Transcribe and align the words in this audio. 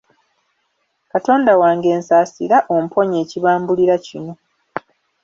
Katonda 1.11 1.51
wange 1.61 1.89
nsaasira 1.99 2.57
omponye 2.75 3.17
ekibambulira 3.23 3.95
kino. 4.05 4.33